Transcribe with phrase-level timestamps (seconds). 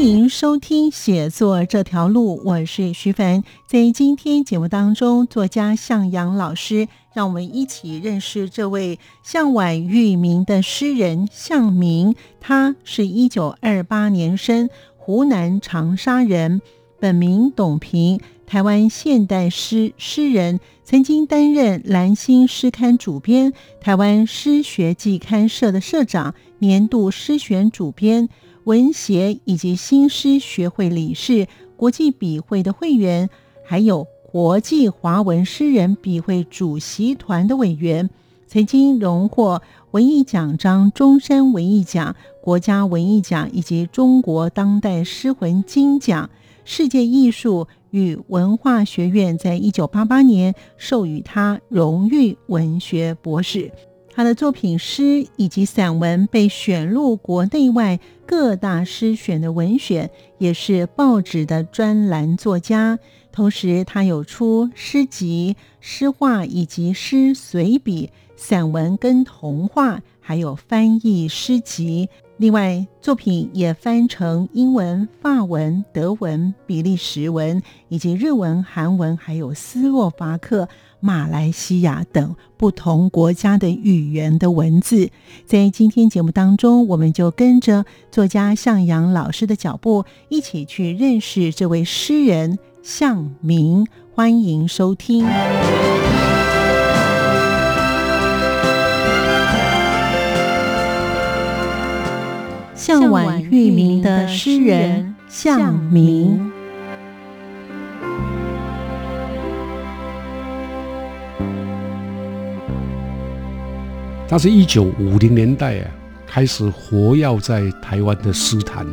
[0.00, 3.44] 欢迎收听《写作这条路》，我是徐凡。
[3.66, 12.14] 在今天节目当中，作家向阳老师让我们一起认识这位向晚育民的诗人向明。
[12.40, 16.62] 他是一九二八年生，湖南长沙人，
[16.98, 28.30] 本名董平，台湾现代诗诗人，曾经担任《蓝星诗刊》主编、台湾诗学季刊社的社长、年度诗选主编。
[28.70, 33.28] 文协以及新诗学会理事、国际笔会的会员，
[33.64, 38.08] 还有国际华文诗人笔会主席团的委员，
[38.46, 39.60] 曾经荣获
[39.90, 46.30] 文艺奖章、中山文艺奖、国家文艺奖以及中国当代诗魂金奖。
[46.64, 53.72] 世界艺术与文化学院在一九八八年授予他荣誉文学博士。
[54.12, 62.98] 他的作品诗以及散文被选入国内外各大诗选的文选，也是报纸的专栏作家。
[63.32, 72.08] 同时，他有出诗集、诗画以及诗随笔、散文跟童话，还有翻译诗集。
[72.36, 80.68] 另外，作品也翻成英文、法文、德文、比利时文以及日文、韩文，还有斯洛伐克。
[81.00, 85.10] 马来西亚等不同国家的语言的文字，
[85.46, 93.86] 在今天节目当中，我们就跟着作家向阳老师的脚步，一起去认识这位诗人向明。
[94.12, 95.24] 欢迎收听
[102.74, 106.52] 《向晚玉明的诗人向明》。
[114.30, 115.90] 他是一九五零年代啊，
[116.24, 118.86] 开始活跃在台湾的诗坛。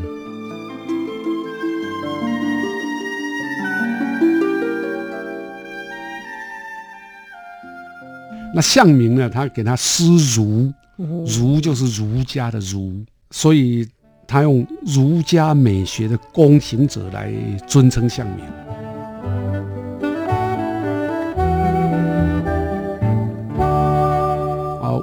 [8.51, 10.05] 那向明呢，他给他诗
[10.35, 13.87] 儒，儒就是儒家的儒，所以
[14.25, 17.31] 他用儒家美学的躬行者来
[17.67, 18.43] 尊称向明。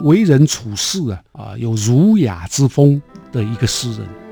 [0.05, 3.01] 为人处事啊啊，有儒雅之风
[3.33, 4.24] 的一个诗人。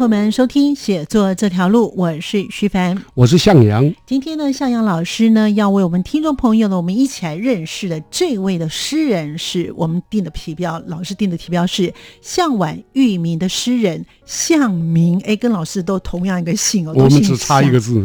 [0.00, 3.94] 朋友们收听《写作这条路》，我是徐凡，我是向阳。
[4.06, 15.20] 今天呢，向阳老师呢要为我们听众朋友呢，我们一起来认识的这位的诗人，是我们定的题标，老师定的题标是向晚玉明的诗人向明。
[15.20, 18.02] 哎，跟老师都同样一个姓哦，我们只差一个字。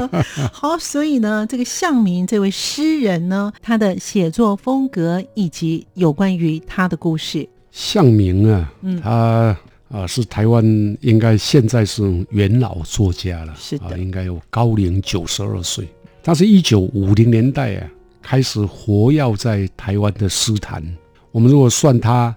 [0.52, 7.48] 好，所以呢，这个向明这位诗人呢，他的写作风格以及有关于他的故事。
[7.72, 9.56] 向明啊，嗯，他。
[9.90, 10.64] 啊，是台湾
[11.00, 15.88] 应该现在是元老作家了，是的，应该有高龄九十二岁。
[16.22, 17.90] 他是一九五零年代啊
[18.20, 20.84] 开始活跃在台湾的诗坛。
[21.32, 22.36] 我们如果算他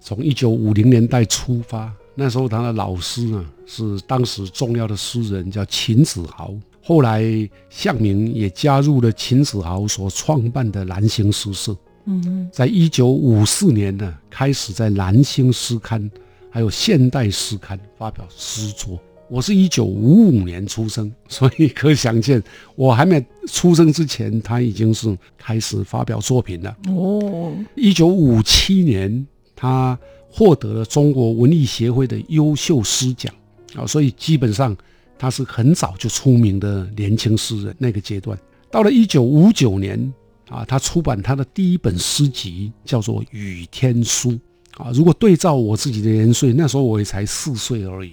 [0.00, 6.54] 从一九五零年代出发，那时候他的老师呢是当时重要的诗人叫秦子豪。
[6.82, 7.22] 后来
[7.68, 11.76] 向明也加入了秦子豪所创办的蓝星诗社。
[12.06, 16.10] 嗯，在一九五四年呢开始在蓝星诗刊。
[16.56, 18.98] 还有现代诗刊发表诗作。
[19.28, 22.42] 我是一九五五年出生，所以可想见，
[22.76, 26.74] 我还没出生之前，他已经是开始发表作品了。
[26.88, 29.98] 哦，一九五七年，他
[30.30, 33.30] 获得了中国文艺协会的优秀诗奖
[33.74, 34.74] 啊，所以基本上
[35.18, 37.76] 他是很早就出名的年轻诗人。
[37.78, 38.38] 那个阶段，
[38.70, 40.10] 到了一九五九年
[40.48, 44.30] 啊，他出版他的第一本诗集，叫做《雨天书》。
[44.76, 48.12] 啊，如果对照我自己的年岁，那时候我也才四岁而已，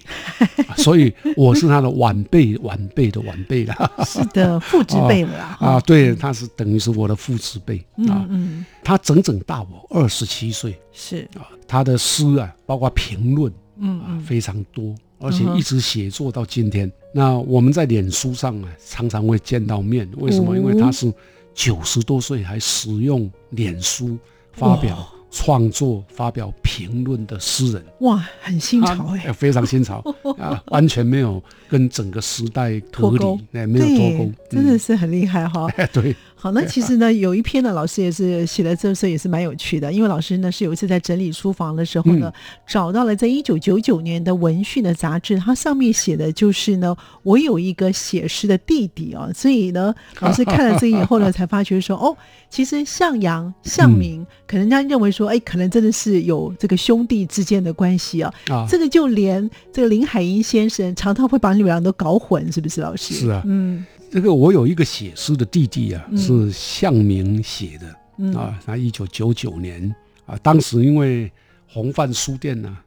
[0.78, 3.92] 所以我是他的晚辈，晚辈的晚辈啦。
[4.06, 5.80] 是的， 父执辈了啊。
[5.82, 7.78] 对，他是等于是我的父执辈
[8.08, 8.26] 啊。
[8.30, 10.80] 嗯，他整整大我二十七岁。
[10.92, 16.90] 是啊，他的诗啊，包括评论，嗯啊，非常多，而且一直写作到今天。
[17.14, 20.10] 那我们在脸书上啊，常常会见到面。
[20.18, 20.56] 为什么？
[20.56, 21.12] 因为他是
[21.54, 24.18] 九十多岁还使用脸书
[24.54, 25.06] 发表。
[25.36, 29.98] 创作、发表评论的诗人，哇，很新潮哎，非常新潮。
[30.38, 35.68] 啊，完全没有跟整个时代脱离，哎，没有脱钩，真的是很厉害哈。
[35.92, 36.16] 对。
[36.44, 39.94] 好，那其实呢，有一篇呢，老师也是写的，这时候也是蛮有趣的。
[39.94, 42.30] 因为老师呢是有一次在整理书房的时候呢，
[42.68, 49.30] 找到了在一九九九年的文讯的杂志，它上面写的就是呢，我有一个写诗的弟弟啊。
[49.34, 52.14] 所以呢，老师看了这以后呢， 才发觉说，哦，
[52.50, 58.34] 其实向阳、向明，可能人家认为说，哎，可能真的是有这个兄弟之间的关系啊。
[58.50, 63.14] 啊，这个就连这个林海音先生常常会把你们俩都搞混，是不是，老师？
[63.14, 63.86] 是啊，嗯。
[64.14, 68.60] 这个我有一个写诗的弟弟啊，是向明写的啊。
[68.64, 69.92] 他一九九九年
[70.28, 71.32] 啊，当时因为
[71.68, 72.78] 红范书店呢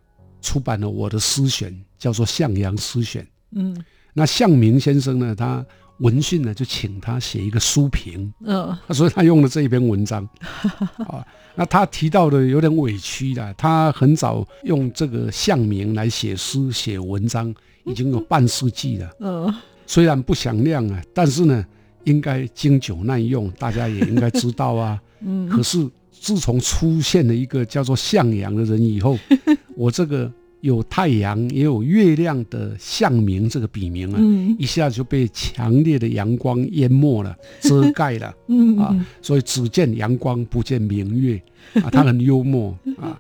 [0.41, 3.25] 出版了我的诗选，叫做《向阳诗选》。
[3.57, 3.77] 嗯，
[4.15, 5.67] 那向明先生呢，他
[5.99, 8.33] 闻讯呢就请他写一个书评。
[8.45, 10.25] 嗯，所以他用了这一篇文章。
[11.11, 11.27] 啊，
[11.57, 17.53] 那他提到的有点委屈的，他很早用这个向明来写诗写文章，
[17.85, 19.11] 已经有半世纪了。
[19.19, 19.53] 嗯。
[19.87, 21.65] 虽然不响亮啊，但是呢，
[22.05, 25.01] 应该经久耐用，大家也应该知道啊。
[25.25, 25.49] 嗯。
[25.49, 29.17] 可是自从出现了一个叫做向阳的人以后，
[29.77, 30.31] 我这个
[30.61, 38.35] 有太阳也有月亮的向明这个笔名啊，一下就被强烈的阳光淹没了， 遮盖了。
[38.49, 38.77] 嗯。
[38.79, 41.41] 啊，所以只见阳光不见明月
[41.75, 43.19] 啊，他很幽默啊。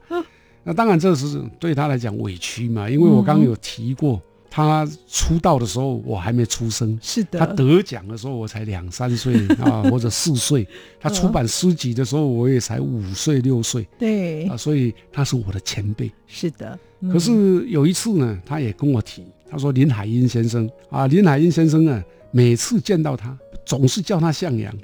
[0.64, 4.20] 那当然这是对他来讲委屈嘛，因为我刚刚有提过。
[4.56, 6.98] 他出道的时候，我还没出生。
[7.02, 7.38] 是的。
[7.38, 10.66] 他得奖的时候，我才两三岁 啊，或者四岁。
[10.98, 13.86] 他出版诗集的时候，我也才五岁六岁。
[13.98, 14.46] 对。
[14.46, 16.10] 啊，所以他是我的前辈。
[16.26, 16.78] 是的。
[17.12, 24.74] 可是有一次呢，他也跟我提，他说林海音先生啊，林海音先生啊，每次见到他，总是叫他向阳。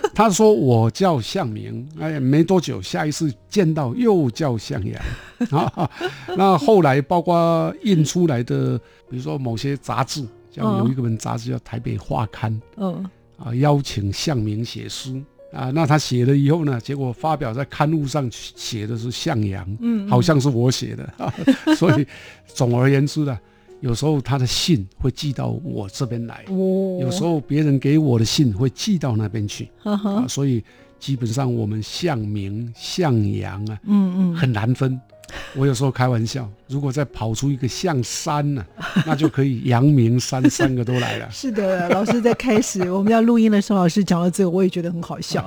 [0.14, 5.00] 他说我叫向明，哎，没多久，下一次见到又叫向阳
[5.50, 5.90] 啊。
[6.36, 8.78] 那后来包括印出来的，
[9.10, 13.04] 比如说某些杂志，像有一本杂志叫《台北画刊》，嗯，
[13.38, 15.22] 啊，邀请向明写诗
[15.52, 15.70] 啊。
[15.70, 21.32] 那他写了以后呢，结果发表在刊物上写的是向阳，嗯，好像是我写的，
[21.76, 22.06] 所以
[22.46, 23.38] 总而言之呢。
[23.80, 30.62] 有时候他的信会寄到我这边来，有时候别人给我的信会寄到那边去，啊，所以
[30.98, 35.00] 基本上我们向明、向阳啊，嗯嗯，很难分。
[35.54, 38.64] 我有时候开玩笑，如果再跑出一个象山呢，
[39.06, 41.28] 那就可以阳明山三个都来了。
[41.32, 45.44] 是的，老师在开始我们要录音的时候，老师讲到这个，我也觉得很好笑。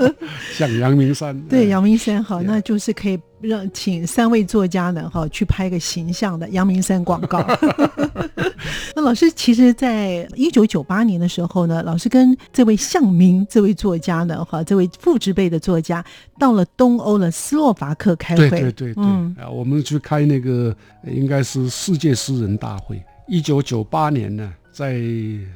[0.52, 3.18] 像阳明山，对，阳明山好，那就是可以。
[3.40, 7.38] 让请三位作家呢，哈，去拍个形象的阳明山广告。
[8.98, 16.04] 那老师其实，在一九九八年的时候呢，老师跟这位向明这位作家呢，哈，这位父执辈的作家，
[16.36, 18.50] 到了东欧的斯洛伐克开会。
[18.50, 19.04] 对对对对，
[19.40, 23.00] 啊，我们去开那个应该是世界诗人大会。
[23.28, 25.00] 一九九八年呢，在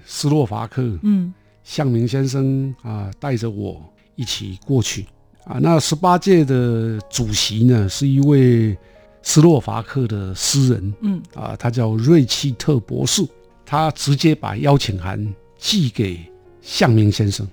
[0.07, 1.35] 斯洛伐克，嗯，
[1.65, 3.83] 向明先生啊，带着我
[4.15, 5.05] 一起过去。
[5.47, 8.79] 啊，那十八届的主席呢，是一位
[9.23, 13.27] 斯洛伐克的诗人，嗯，啊，他叫瑞奇特博士，
[13.65, 16.21] 他直接把邀请函寄给
[16.61, 17.47] 向明先生，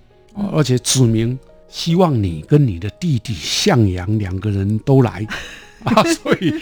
[0.54, 5.26] 而且指明希望你跟你的弟弟向阳两个人都来，
[5.84, 6.54] 啊，所以，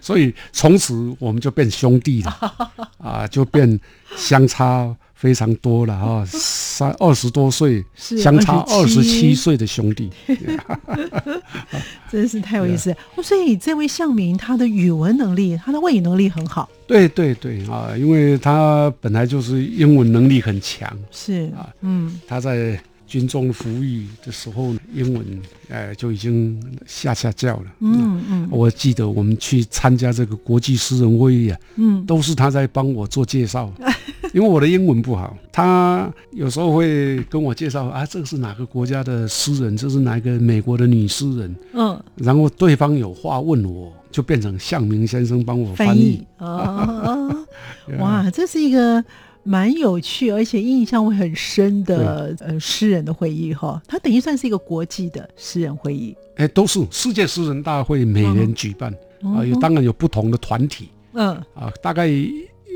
[0.00, 3.78] 所以从此我们就变兄弟了，啊，就变
[4.16, 4.96] 相差。
[5.22, 10.10] 非常多了啊，三二十多岁，相差二十七岁的兄弟，
[12.10, 12.92] 真是太有意思。
[13.22, 16.68] 所以这位向明，他的语文能力，他的外语能力很好。
[16.88, 20.92] 对对对啊，因为他本来就是英文能力很强。
[21.12, 22.82] 是啊，嗯，他在。
[23.04, 25.22] 军中服役的时候，英文
[25.68, 27.64] 哎就已经下下叫了。
[27.80, 33.70] 嗯嗯，我记得我们去参加这个国际诗人会议啊，嗯，都是他在帮我做介绍，
[34.32, 46.22] 因为我的英文不好，他有时候会跟我介绍啊，这个是哪个国家的诗人，这是哪一个美国的女诗人，嗯，然后对方有话问我，就变成向明先生帮我翻译。
[46.38, 47.46] 哦，
[48.00, 49.04] 哇，这是一个。
[49.44, 56.14] 蛮有趣，而且印象会很深的呃诗人的会议哈，它等于算是一个国际的诗人会议。
[56.36, 61.30] 哎，都是世界诗人大会每年举办啊，有当然有不同的团体，嗯。
[61.56, 62.08] 啊，大概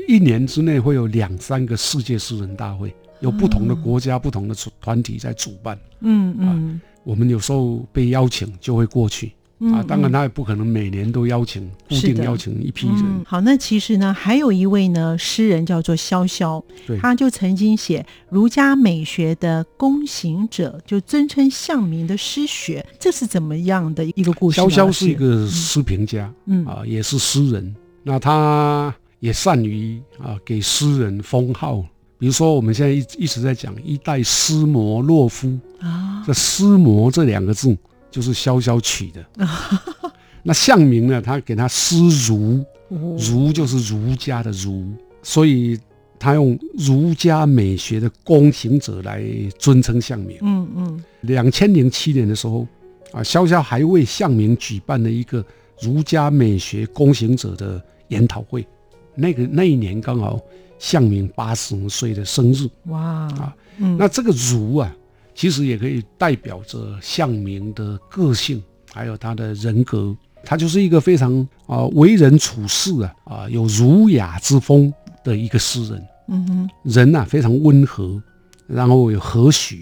[0.07, 5.77] 一年之内会有两三个世界诗人大会，有不同的国家、不同的团体在主办。
[5.99, 13.03] 嗯嗯，我们有时候被邀请就会过去啊，当然他也不可能每年都邀请固定邀请一批人。
[13.25, 16.63] 好，那其实呢，还有一位呢诗人叫做萧萧，
[17.01, 24.55] 他就曾经写儒家美学的躬行者，就尊称向明的诗学，这是怎么样的一个故事？
[24.55, 27.75] 萧萧是一个诗评家，嗯啊，也是诗人。
[28.03, 31.83] 那他也善于啊给诗人封号，
[32.17, 37.77] 比如说我们现在一一直在讲一代诗魔洛夫啊，这诗魔这两个字。
[38.09, 39.23] 就是萧萧取的，
[40.41, 41.21] 那向明呢？
[41.21, 44.87] 他给他诗儒，儒就是儒家的儒，
[45.21, 45.77] 所以
[46.17, 49.21] 他用儒家美学的躬行者来
[49.59, 50.37] 尊称向明。
[50.41, 51.03] 嗯嗯。
[51.21, 52.65] 两千零七年的时候，
[53.11, 55.45] 啊，萧萧还为向明举办了一个
[55.81, 58.65] 儒家美学躬行者的研讨会。
[59.17, 60.39] 那个那一年刚好
[60.79, 62.69] 向明八十岁的生日。
[62.85, 63.53] 哇啊！
[63.97, 64.95] 那这个儒啊。
[65.39, 68.59] 其实也可以代表着向明的个性，
[68.91, 70.17] 还有他的人格。
[70.43, 74.91] 他就是一个非常啊为人处事啊啊有儒雅之风
[75.23, 76.03] 的一个诗人。
[76.27, 78.19] 嗯哼，人呐非常温和，
[78.65, 79.77] 然后有和煦，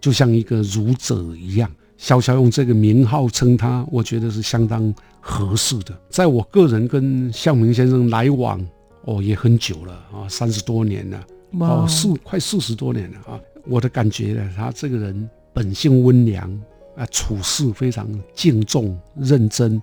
[0.00, 1.70] 就像一个儒者一样。
[1.98, 5.98] 潇潇用这个名号称他，我觉得是相当合适的。
[6.10, 8.64] 在我个人跟向明先生来往
[9.04, 11.26] 哦也很久了啊，三十多年了，
[11.60, 13.40] 哦四快四十多年了啊。
[13.66, 16.50] 我的感觉呢，他这个人本性温良
[16.96, 19.80] 啊，处事非常敬重认真，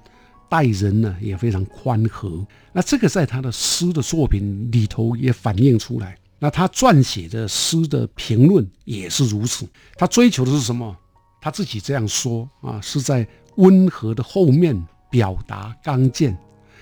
[0.50, 2.46] 待人呢也非常宽和。
[2.72, 6.18] 那这个在他的诗的作品里头也反映出来。
[6.40, 9.66] 那他撰写的诗的评论也是如此。
[9.96, 10.96] 他追求的是什么？
[11.44, 14.82] 他自己这样说啊，是在温和的后面
[15.12, 16.38] 表达刚健，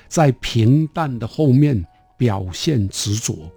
[0.08, 1.84] 在平淡的后面
[2.16, 3.52] 表现执着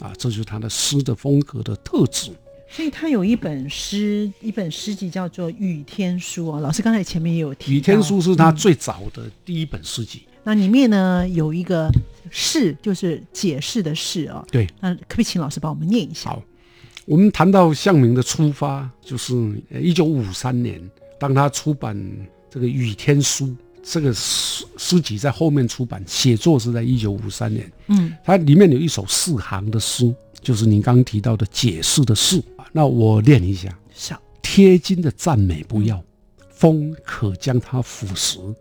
[0.00, 2.32] 啊，这就是他的诗的风格的特质。
[2.68, 6.58] 所以他有一本诗，一本诗集叫做《雨天书》啊。
[6.58, 10.24] 老师刚才前面也有提，《雨天书》是他最早的第一本诗集。
[10.42, 11.88] 那里面呢有一个
[12.28, 14.44] “释”，就是解释的“释”啊。
[14.50, 14.66] 对。
[14.80, 16.30] 那可不可以请老师帮我们念一下？
[16.30, 16.42] 好，
[17.10, 19.34] 我们谈到向明的出发，就是
[19.82, 20.80] 一九五三年，
[21.18, 22.00] 当他出版
[22.48, 23.46] 这个《雨天书》
[23.82, 27.68] 这个诗诗集，在后面出版，写作是在一九五三年。
[27.88, 28.14] 嗯。
[28.22, 32.40] 它里面有一首四行的诗，就是您刚提到的解释的“释”。
[32.70, 33.76] 那我念一下：
[34.40, 36.00] 贴金的赞美不要，
[36.48, 38.54] 风可将它腐蚀；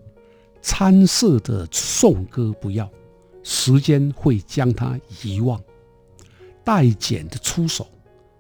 [0.59, 2.89] 参色的颂歌不要，
[3.43, 5.59] 时间会将它遗忘；
[6.63, 7.85] 待剪的出手，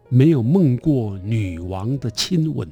[0.09, 2.67] 没有梦过女王的亲吻。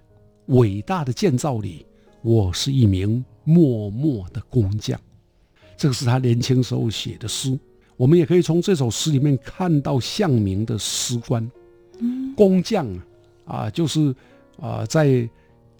[0.47, 1.85] 伟大的建造里，
[2.21, 4.99] 我是一名默默的工匠。
[5.75, 7.57] 这个是他年轻时候写的诗。
[7.95, 11.49] 我们也可以从这首诗里面看到向明的诗观。
[12.35, 12.87] 工匠
[13.45, 14.13] 啊，就是
[14.59, 15.27] 啊，在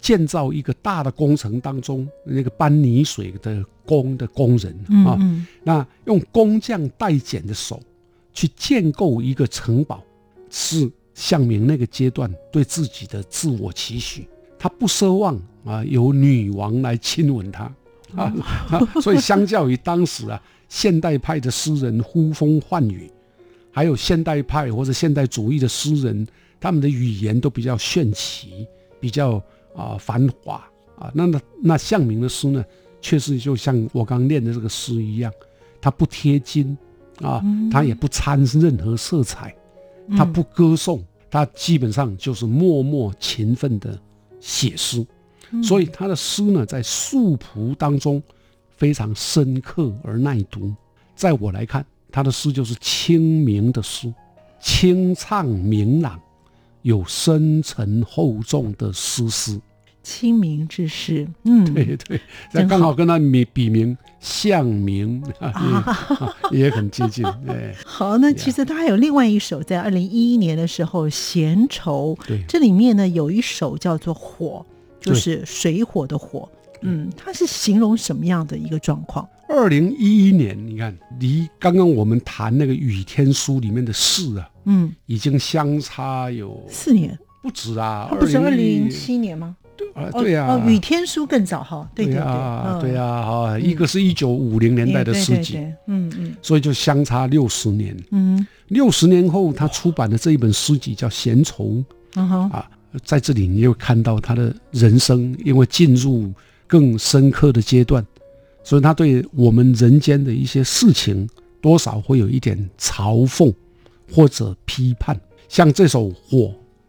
[0.00, 5.18] 建造一个大的工程当中，那个搬泥水的工的工人啊，
[5.64, 7.80] 那用工匠代剪的手
[8.32, 10.04] 去建构一个城堡，
[10.50, 14.28] 是向明那个阶段对自己的自我期许。
[14.56, 17.64] 他不奢望啊，有女王来亲吻他
[18.14, 18.32] 啊，
[19.02, 23.10] 所以相较于当时啊，现代派的诗人呼风唤雨。
[23.72, 26.26] 还有现代派或者现代主义的诗人，
[26.60, 28.66] 他们的语言都比较炫奇，
[29.00, 29.42] 比较
[29.74, 30.54] 啊繁华
[30.96, 31.10] 啊。
[31.14, 32.64] 那那那向明的诗呢，
[33.00, 35.32] 确实就像我刚念的这个诗一样，
[35.80, 36.76] 它不贴金
[37.20, 39.54] 啊，它也不掺任何色彩，
[40.16, 43.98] 它不歌颂，他基本上就是默默勤奋的
[44.40, 45.06] 写诗。
[45.62, 48.22] 所以他的诗呢，在素朴当中
[48.76, 50.72] 非常深刻而耐读。
[51.14, 51.84] 在我来看。
[52.10, 54.12] 他的诗就是清明的诗，
[54.58, 56.18] 清畅明朗，
[56.80, 59.60] 有深沉厚重的诗诗。
[60.02, 62.18] 清明之诗，嗯，对对，
[62.54, 67.24] 那刚好跟他比笔名向明啊也很接近。
[67.46, 74.64] 对，好，那其实他还有另外一首，在二零一一年的时候，《闲愁》对，这里面呢有一首叫做《火》，
[75.04, 76.48] 就是水火的火。
[76.82, 79.28] 嗯，它是形容什么样的一个状况？
[79.48, 89.56] 二零一一年，你看，离刚刚我们谈那个《雨天书》里面的事啊，嗯，已经相差有四年，不止啊，不是二零零七年吗？
[89.78, 95.56] 对啊，对呀，哦，《雨天书》更早哈，对对对，对呀，啊，一个是一九五零年代的诗集，
[95.86, 101.64] 嗯嗯，所以就相差六十年，嗯，六十年后他出版的这一本诗集叫《闲愁》，
[102.16, 102.68] 嗯哼，啊，
[103.04, 106.32] 在这里你又看到他的人生，因为进入
[106.66, 108.04] 更深刻的阶段。
[108.64, 111.26] 所以他对我们人间的一些事情，
[111.62, 113.50] 多少会有一点嘲讽
[114.12, 115.18] 或者批判。
[115.48, 116.38] 像这首《火》，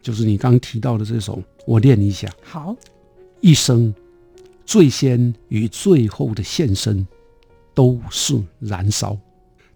[0.02, 2.30] 就是你刚提到的这首，我念一下。
[2.42, 2.74] 好，
[3.40, 3.94] 一生
[4.64, 7.06] 最先与最后的献身
[7.74, 9.16] 都是燃烧。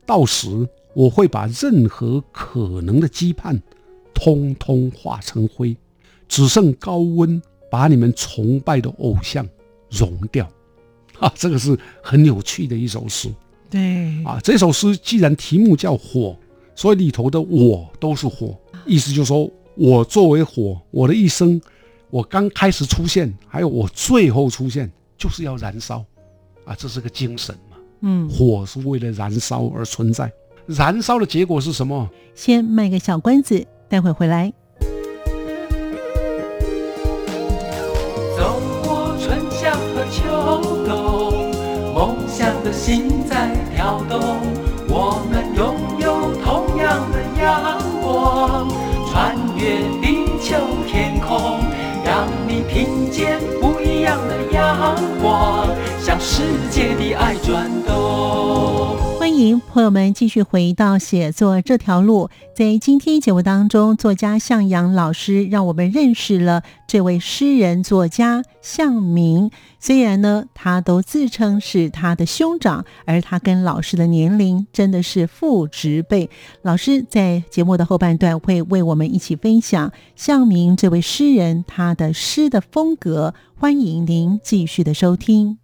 [0.07, 0.49] 到时
[0.95, 3.61] 我会把任何可能的羁绊，
[4.14, 5.76] 通通化成灰，
[6.28, 7.40] 只剩高温
[7.71, 9.47] 把你们崇拜的偶像
[9.90, 10.49] 融掉。
[11.21, 13.33] 啊，这个是很有趣的一首诗。
[13.71, 16.37] 对，啊，这首诗既然题目叫火，
[16.75, 21.61] 所以里头的我都是火，意思就是说我作为火，我的一生，
[22.09, 26.04] 我刚开始出现，还有我最后出现，就是要燃烧。
[26.64, 27.76] 啊，这是个精神嘛。
[28.02, 30.33] 嗯，火是为了燃烧而存在，
[30.66, 32.09] 燃烧的结果是什么？
[32.35, 34.52] 先卖个小关子，待会回来。
[38.37, 40.23] 走过春夏和秋
[40.87, 41.50] 冬，
[41.95, 44.38] 梦想的心在跳动。
[44.87, 48.69] 我们拥有同样的阳光，
[49.14, 50.56] 穿越地球
[50.88, 51.61] 天空，
[52.04, 55.68] 让你听见不一样的阳光，
[56.00, 57.84] 向世界的爱转动。
[59.53, 62.31] 朋友们继续回到写作这条路。
[62.57, 69.51] 在今天节目当中，作家向阳老师让我们认识了这位诗人作家向明。
[69.79, 76.31] 虽然呢，他都自称是他的兄长，而他跟老师的年龄真的是父执辈。
[76.63, 80.75] 老师在节目的后半段会为我们一起分享向明。
[80.75, 83.35] 这位诗人他的诗的风格。
[83.57, 85.59] 欢迎您继续的收听。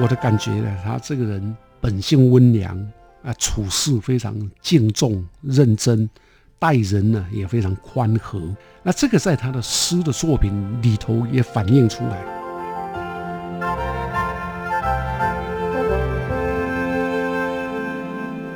[0.00, 2.74] 我的感觉呢，他这个人本性温良
[3.22, 6.08] 啊，处事非常敬重、认真，
[6.58, 8.40] 待人呢也非常宽和。
[8.82, 10.50] 那这个在他的诗的作品
[10.80, 12.24] 里头也反映出来。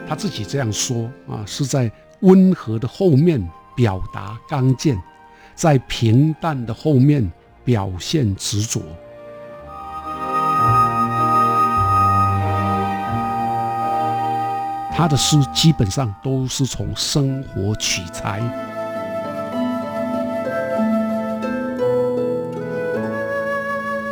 [0.08, 4.98] 他自己这样说啊，是在温和的后面表达刚健，
[5.54, 7.30] 在平淡的后面
[7.62, 8.80] 表现执着。
[14.98, 18.40] 他的诗基本上都是从生活取材，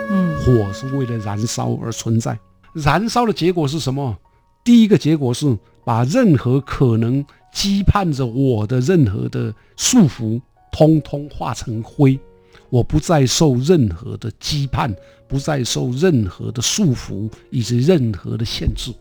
[0.08, 2.38] 嗯，火是为了燃烧而存在，
[2.72, 4.16] 燃烧的结果是什么？
[4.62, 7.20] 第一个结果是把任何可能
[7.52, 12.16] 羁绊着我的任何的束缚，通通化成灰，
[12.70, 14.94] 我不再受任何的羁绊，
[15.26, 18.92] 不再受任何的束缚，以及任何的限制。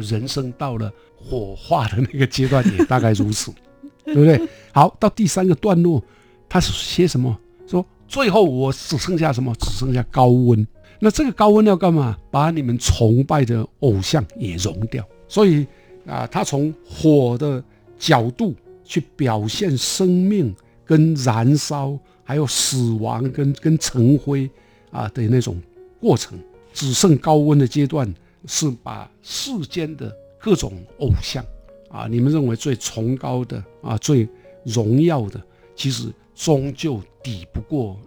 [0.00, 3.52] 人生到了火化的那个阶段，也大概如此，
[4.04, 4.40] 对不对？
[4.72, 6.02] 好，到第三个段落，
[6.48, 7.38] 他是写什么？
[7.66, 9.54] 说最后我只剩下什么？
[9.60, 10.66] 只剩下高温。
[10.98, 12.16] 那这个高温要干嘛？
[12.30, 15.04] 把你们崇拜的偶像也融掉。
[15.28, 15.66] 所以
[16.06, 17.62] 啊，他从火的
[17.98, 24.48] 角度去表现生命跟燃烧，还有死亡跟跟成灰
[24.90, 25.60] 啊的那种
[26.00, 26.38] 过程，
[26.72, 28.12] 只剩高温的阶段。
[28.46, 31.44] 是把世间的各种偶像
[31.90, 34.28] 啊，你们认为最崇高的啊、最
[34.64, 35.40] 荣耀的，
[35.74, 37.98] 其实终究抵不过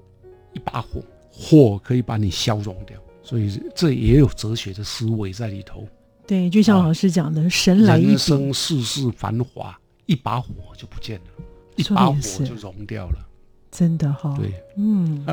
[0.54, 3.00] 一把火，火可以把你消融掉。
[3.22, 5.88] 所以这也有哲学的思维在里头。
[6.28, 11.44] 对，就像老师讲的，神来一人生世事繁华，一把火就不见了，
[11.76, 13.28] 一把火就融掉了。
[13.78, 15.26] 真的哈，对，嗯，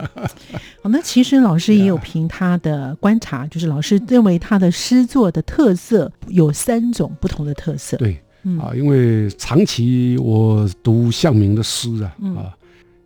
[0.83, 7.97] 好，那其实老师也有凭他的观察，就是老师认为他的诗作的特色有三种不同的特色。
[7.99, 8.21] 对，
[8.61, 12.53] 啊，因为长期我读向明的诗啊，啊，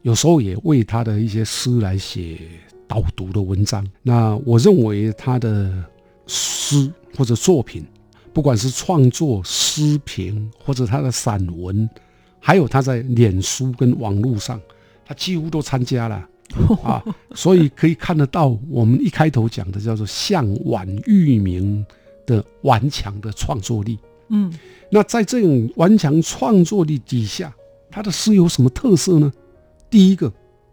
[0.00, 2.38] 有时候也为他的一些诗来写
[2.88, 3.86] 导读的文章。
[4.02, 5.70] 那我认为他的
[6.26, 7.84] 诗或者作品，
[8.32, 11.88] 不管是创作诗评或者他的散文，
[12.40, 14.58] 还有他在脸书跟网络上。
[15.06, 16.28] 他几乎都参加了
[16.82, 17.02] 啊，
[17.34, 21.84] 所以可以看得到，我们一开头讲的叫做向晚玉明
[22.26, 23.98] 的顽强的创作力。
[24.28, 24.52] 嗯，
[24.90, 27.54] 那在这种顽强创作力底下，
[27.90, 29.32] 他的诗有什么特色呢？
[29.88, 30.32] 第一个，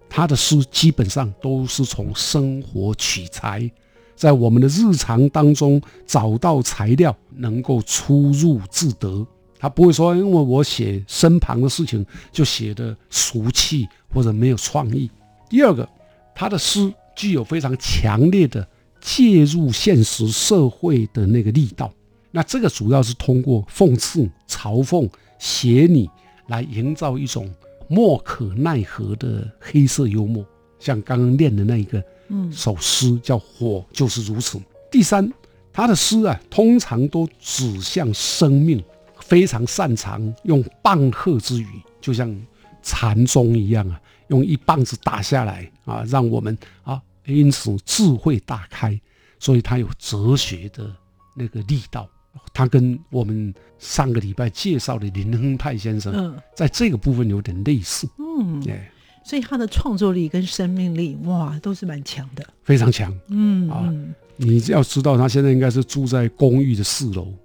[0.09, 3.69] 他的诗基本上都是从生活取材，
[4.15, 9.25] 在我们的日常当中找到材料，能够出入自得。
[9.63, 15.09] 他不会说，因为我写身旁的事情就写的俗气或者没有创意。
[15.49, 15.87] 第二个，
[16.35, 18.67] 他的诗具有非常强烈的
[18.99, 21.89] 介入现实社会的那个力道。
[22.29, 26.09] 那这个主要是通过讽刺、嘲讽、写你
[26.47, 27.49] 来营造一种
[27.87, 30.45] 莫可奈何的黑色幽默。
[30.77, 34.59] 像刚刚念的那一个，嗯，首诗叫《火》，就是如此。
[34.91, 35.31] 第三，
[35.71, 38.83] 他的诗啊，通常都指向生命。
[39.23, 41.67] 非常擅长用棒喝之语，
[42.01, 42.35] 就像
[42.81, 48.99] 禅宗一样啊，用一棒子打下来啊，让我们啊因此智慧大开，
[49.39, 50.93] 所以他有哲学的
[51.35, 52.09] 那个力道。
[52.51, 58.91] 他跟我们上个礼拜介绍的林亨泰先生，嗯在这个部分有点类似，嗯，哎，
[59.23, 62.43] 所以他的创作力跟生命力，哇，都是蛮强的。
[62.63, 63.11] 非常强。
[63.11, 63.93] 啊嗯啊
[64.35, 67.42] 你要知道，他现在应该是住在公寓的四楼，啊，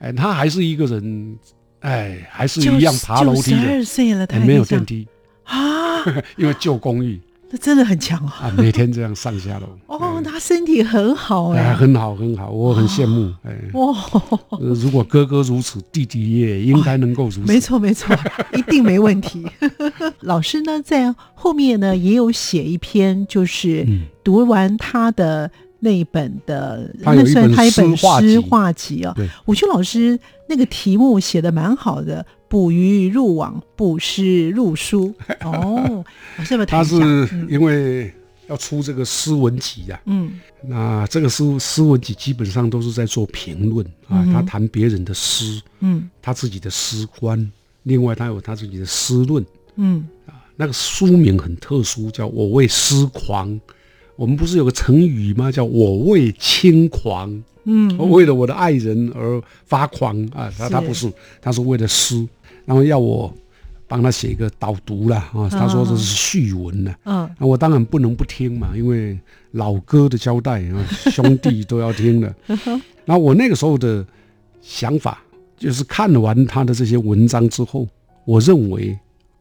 [0.00, 1.36] 哎，他还是一个人，
[1.80, 5.06] 哎，还是一样爬楼梯的，没有电梯，
[5.44, 6.02] 啊，
[6.36, 7.20] 因为旧公寓
[7.52, 8.32] 那真的很强啊。
[8.42, 9.66] 啊，每天这样上下楼。
[9.88, 13.34] 哦，他身体很好哎，哎，很好很好，我很羡慕。
[13.42, 13.92] 哎，哇，
[14.52, 17.40] 呃如果哥哥如此，弟弟也应该能够如此。
[17.40, 18.16] 没错没错，
[18.54, 19.44] 一定没问题。
[20.20, 29.28] 老师呢，在后面呢也有写一篇，就是嗯读完他的那一本的，那算他一本诗画集诗画集啊对。
[29.46, 35.12] 我觉得老师那个题目写的蛮好的，捕鱼入网，捕诗入书。
[35.42, 36.04] 哦，
[36.36, 36.84] 老师要不要谈他？
[36.84, 38.12] 是因为
[38.48, 47.50] 要出这个诗文集呀、嗯那这个诗诗文集基本上都是在做评论啊，嗯他谈别人的诗，嗯他自己的诗观，
[47.84, 49.42] 另外他有他自己的诗论。
[49.76, 50.06] 嗯
[50.56, 53.58] 那个书名很特殊，叫我为诗狂。
[54.20, 55.50] 我们不是有个成语吗？
[55.50, 57.42] 叫我为轻狂。
[57.64, 60.52] 嗯我为了我的爱人而发狂啊！
[60.58, 62.28] 他他不是，他是为了诗，
[62.66, 63.32] 然后要我
[63.88, 65.48] 帮他写一个导读啦啊！
[65.48, 69.18] 他说这是序文呢，嗯那我当然不能不听嘛，因为
[69.52, 72.34] 老哥的交代啊，兄弟都要听的。
[73.06, 74.06] 然后我那个时候的
[74.60, 75.22] 想法
[75.56, 77.88] 就是看完他的这些文章之后，
[78.26, 78.98] 我认为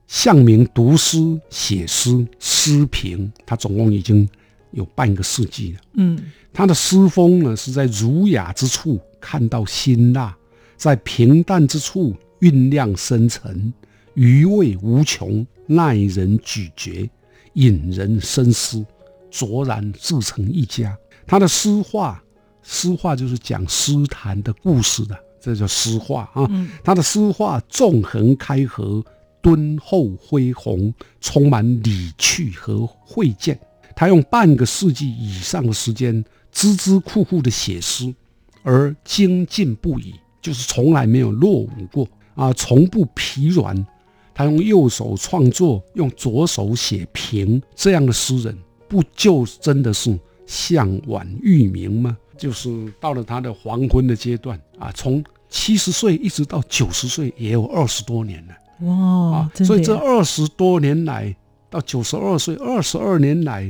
[0.08, 1.18] 向明读诗、
[1.50, 4.28] 写诗、诗评，他总共已经
[4.72, 5.80] 有半个世纪了。
[5.94, 6.18] 嗯
[6.52, 10.36] 他的诗风呢，是在儒雅之处看到辛辣，
[10.76, 13.72] 在平淡之处酝酿深沉，
[14.16, 17.10] 余味无穷，耐人咀嚼，
[17.54, 18.84] 引人深思，
[19.30, 20.98] 卓然自成一家。
[21.28, 22.22] 他的诗画，
[22.64, 26.48] 诗画就是讲诗坛的故事的，这叫诗画啊。
[26.50, 29.04] 嗯他的诗画纵横开合，
[29.42, 33.58] 敦厚恢宏，充满理趣和慧见。
[34.00, 38.16] 他用半个世纪以上的时间，孜孜酷酷地写诗，
[38.64, 43.86] 而精进不已，就是从来没有落伍过啊，从不疲软。
[44.34, 48.58] 他用右手创作，用左手写评，这样的诗人，
[48.88, 52.18] 不就真的是向晚育明吗？
[52.38, 52.70] 就是
[53.02, 58.88] 到了他的黄昏的阶段啊，从七十岁一直到九十岁，也有二十多年了。
[58.88, 61.36] 哇啊，，所以这二十多年来
[61.70, 63.70] 到九十二岁，二十二年来，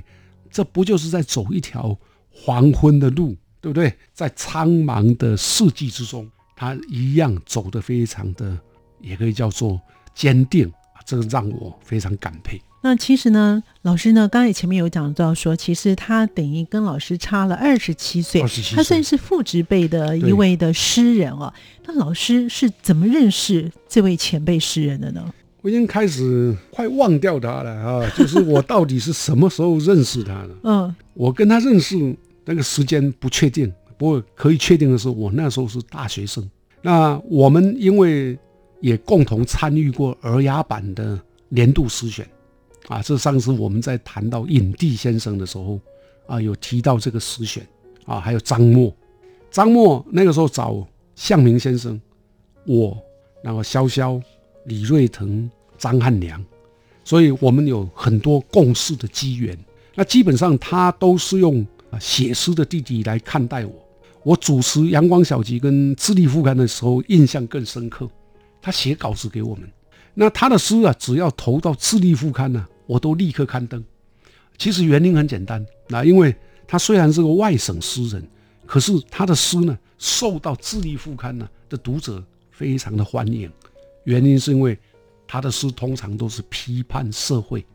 [0.52, 1.98] 这不就是在走一条
[2.30, 3.94] 黄昏的路，对不对？
[4.14, 8.58] 在苍茫的世纪之中，他一样走得非常的，
[9.02, 9.80] 也可以叫做
[10.14, 12.62] 坚定啊，这个让我非常感佩。
[12.82, 21.54] 那其实呢，老师呢，刚才前面有讲到说，其实他等于跟老师差了二十七岁，27他算是父职辈的一位的诗人哦。
[21.86, 25.30] 那老师是怎么认识这位前辈诗人的呢？
[25.62, 30.50] 我已经开始快忘掉他了 啊，就是我到底是什么时候认识他的？
[30.64, 36.50] 嗯我跟他认识那个时间不确定，不过可以确定的是，我那时候是大学生。
[36.82, 38.38] 那我们因为
[38.80, 41.20] 也共同参与过儿雅版的
[41.50, 42.26] 年度诗选，
[42.88, 45.78] 啊，这上次我们在谈到影帝先生的时候，
[46.26, 47.68] 啊，有提到这个诗选，
[48.06, 48.96] 啊，还有张默，
[49.52, 52.00] 张默那个时候找向明先生，
[52.66, 52.98] 我，
[53.44, 54.22] 然后潇潇、
[54.70, 56.42] 李瑞腾、张汉良，
[57.04, 59.58] 所以我们有很多共事的机缘。
[59.96, 63.74] 那基本上他都是用啊写诗的弟弟来看待我。
[64.24, 68.08] 我主持《阳光小集》跟《智力副刊》的时候，印象更深刻。
[68.62, 69.70] 他写稿子给我们，
[70.14, 73.84] 那他的诗啊，只要投到《智力副刊》呢，我都立刻刊登。
[74.58, 76.36] 其实原因很简单，那因为
[76.68, 78.28] 他虽然是个外省诗人，
[78.66, 83.50] 可是他的诗呢，受到《智力副刊》呢的读者非常的欢迎。
[84.04, 84.78] 原因是因为
[85.28, 87.66] 他的诗通常都是批判社会，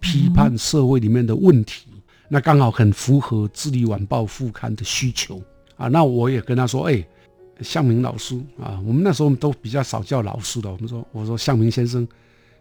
[0.00, 1.86] 批判社会里面的问题，
[2.28, 5.40] 那刚好很符合《智利晚报》副刊的需求
[5.76, 5.88] 啊。
[5.88, 7.02] 那我也跟他说，哎，
[7.60, 12.06] 向明老师啊，我们那时候都比较少叫老师的，我们说，我说向明先生，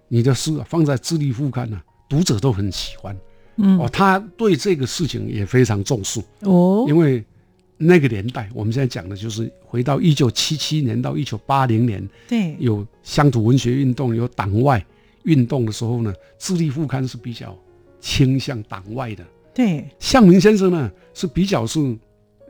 [0.07, 3.17] 你的诗啊放在《智利副刊》呢，读者都很喜欢
[3.57, 3.89] 嗯哦。
[3.91, 7.23] 他对这个事情也非常重视，哦因为
[7.77, 14.83] 那个年代，我们现在讲的就是回到一九七七年到一九八零年，对有乡土文学运动，有党外
[15.23, 17.57] 运动的时候呢，智利副刊是比较
[17.99, 19.23] 倾向党外的。
[19.53, 21.79] 对向明先生呢是比较是，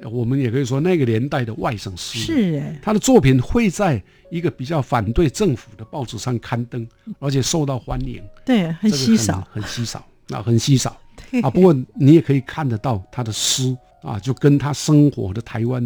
[0.02, 6.88] 呃我们也可以说那个年代的外省诗人，他的作品会在一个比较反对政府的报纸上刊登，
[7.20, 10.98] 而且受到欢迎，对很稀少，很稀少，那很稀少。
[11.42, 11.50] 啊。
[11.50, 13.76] 不过你也可以看得到他的诗
[14.08, 15.86] 啊，就跟他生活的台湾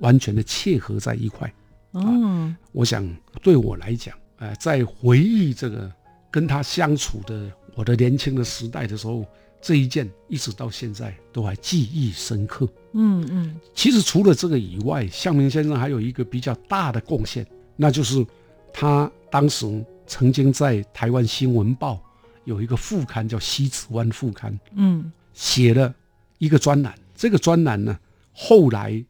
[0.00, 1.50] 完全的切合在一块。
[1.94, 3.02] 嗯，我想
[3.42, 5.90] 对我来讲，呃，在回忆这个
[6.30, 9.24] 跟他相处的我的年轻的时代的时候，
[9.60, 12.68] 这一件一直到现在都还记忆深刻。
[12.92, 18.24] 嗯嗯其实除了这个以外，向明先生还有一个比较大的贡献，那就是
[18.72, 21.98] 他当时曾经在台湾新闻报
[22.44, 25.94] 有一个副刊叫《西子湾副刊》，嗯写了
[26.36, 26.94] 一个专栏。
[27.22, 27.96] 这个专栏呢，
[28.32, 29.00] 后来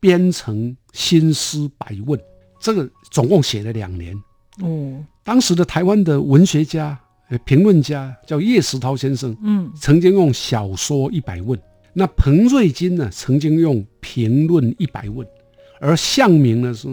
[0.00, 2.18] 编成《新诗百问》，
[2.58, 4.20] 这个总共写了两年。
[4.60, 11.56] 哦当时的台湾的文学家、呃评论家叫叶石涛先生，嗯曾经用小说一百问，
[11.92, 15.24] 那彭瑞金呢曾经用评论一百问，
[15.80, 16.88] 而向明呢是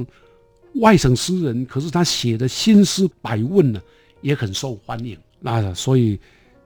[0.76, 3.82] 外省诗人，可是他写的新诗百问呢
[4.22, 5.18] 也很受欢迎。
[5.40, 6.20] 那所以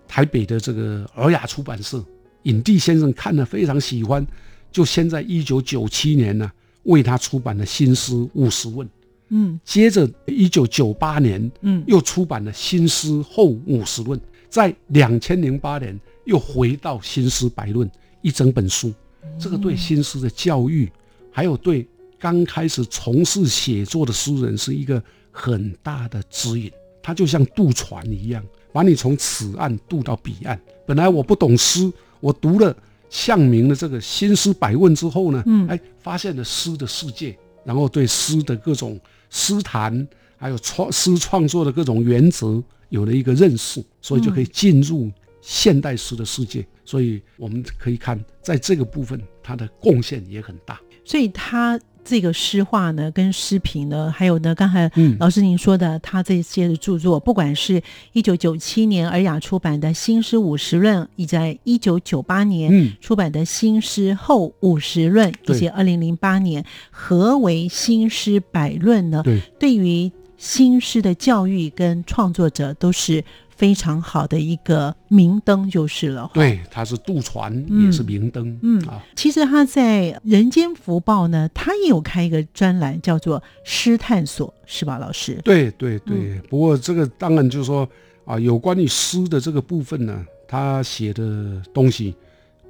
[0.06, 2.04] 台北的这个尔雅出版社
[2.44, 4.26] 尹地先生看了非常喜欢，
[4.72, 6.52] 就先在一九九七年呢
[6.84, 8.88] 为他出版了新诗五十问，
[9.30, 17.88] 嗯接着一九九八年嗯又出版了《新诗后五十论》，在两千零八年又回到《新诗百论》
[18.22, 18.94] 一整本书。
[19.40, 20.92] 这个对新诗的教育，
[21.32, 21.88] 还有对
[22.20, 25.02] 刚开始从事写作的诗人是一个
[25.32, 26.72] 很大的指引。
[27.04, 30.60] 它就像渡船一样，把你从此岸渡到彼岸。
[30.86, 32.74] 本来我不懂诗，我读了
[33.10, 38.98] 向明的这个《新诗百问》之后呢，嗯哎，发现了诗的世界，然后对诗的各种
[39.30, 40.08] 诗坛，
[40.38, 46.66] 还有创诗创作的各种原则有了一个认识，所以就可以进入现代诗的世界。
[46.86, 50.80] 所以我们可以看，在这个部分，他的贡献也很大。
[51.04, 55.16] 所以他这个诗画呢，跟诗评呢，还有呢，刚才嗯。
[55.20, 57.82] 老师您说的，他这些的著作，不管是
[58.14, 69.22] 一九九七年尔雅出版的《新诗五十论》，以及在一九九八年嗯，出版的《新诗后五十论》，以及二零零八年何为新诗百论呢？
[69.24, 73.24] 对，对于新诗的教育跟创作者都是
[73.62, 76.32] 非常好的一个明灯，就是了。
[76.34, 78.58] 对，它是渡船，嗯也是明灯。
[78.64, 85.40] 嗯啊，其实他在《人间福报》呢，他也有开一个专栏，叫做“诗探索”，是吧，老师？
[85.44, 86.42] 对对对。
[86.50, 87.88] 不过这个当然就是说
[88.26, 92.16] 啊，有关于诗的这个部分呢，他写的东西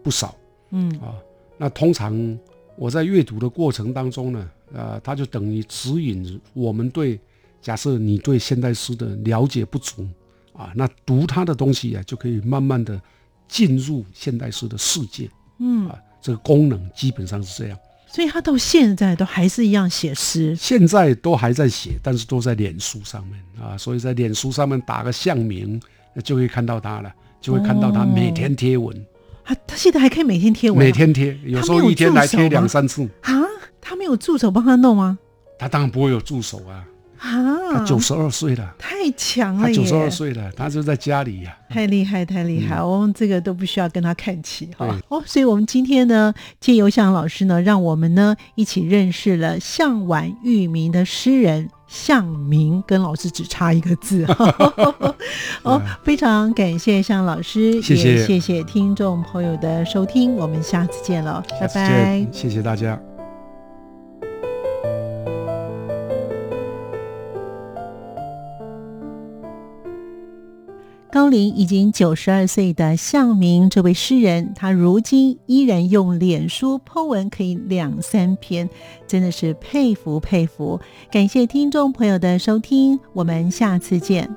[0.04, 0.36] 不少
[0.72, 1.16] 嗯啊。
[1.58, 2.38] 那通常
[2.76, 7.18] 我在阅读的过程当中呢，呃，他就等于指引我们对，
[7.62, 10.06] 假设你对现代诗的了解不足
[10.54, 13.00] 啊，那读他的东西啊，就可以慢慢的
[13.48, 15.96] 进入现代诗的世界嗯，啊。
[16.22, 17.78] 这个功能基本上是这样。
[18.08, 20.56] 所以他到现在都还是一样写诗。
[20.56, 25.82] 现在都还在写，但是都在脸书上面啊，所以在脸书上面打个项名，
[26.14, 28.96] 那就会看到他了，就会看到他每天贴文，
[29.46, 33.04] 啊，他现在还可以每天贴文啊、每天贴，有时候一天来贴两三次。
[33.22, 33.32] 啊，
[33.80, 35.18] 他没有助手帮他弄吗？
[35.58, 36.86] 他当然不会有助手啊，
[37.22, 42.82] 啊，他九十二岁了，太强了九十二岁了，他就在家里呀、太厉害，太厉害！
[42.82, 44.96] 我们这个都不需要跟他看齐哈对。
[45.10, 54.26] 哦，所以我们今天呢，借由向老师呢，让我们呢一起认识了向晚玉明的诗人向明，跟老师只差一个字。
[55.62, 62.28] 哦，非常感谢向老师，谢谢也谢谢听众朋友的收听，我们下次见了，拜拜，。
[62.32, 63.00] 谢谢大家。
[71.12, 78.70] 高龄已经九十二岁的向明这位诗人，他如今依然用脸书 po 文可以两三篇，
[79.08, 80.80] 真的是佩服佩服。
[81.12, 84.34] 感谢听众朋友的收听，我们下次见。